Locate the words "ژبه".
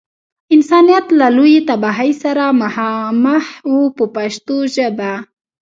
4.75-5.11